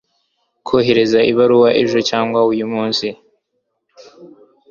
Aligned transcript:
kohereje 0.67 1.19
ibaruwa 1.31 1.69
ejo 1.81 1.99
cyangwa 2.09 2.39
uyumunsi 2.51 3.07